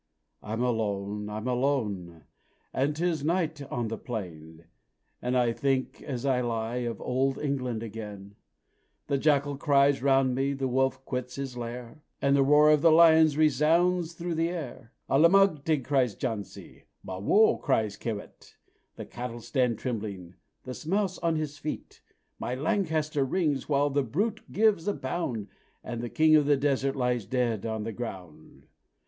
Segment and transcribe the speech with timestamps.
[0.41, 2.23] I'm alone I'm alone,
[2.73, 4.65] and 'tis night on the plain
[5.21, 8.33] And I think, as I lie, of old England again;
[9.05, 12.91] The jackal cries round me, the wolf quits his lair, And the roar of the
[12.91, 18.55] lion resounds through the air 'Alamagtig!' cries Jansi 'Ma wo!' cries Kewitt;
[18.95, 20.33] The cattle stand trembling
[20.63, 22.01] the Smouse on his feet.
[22.39, 25.49] My 'Lancaster' rings, while the brute gives a bound,
[25.83, 28.63] And the king of the desert lies dead on the ground!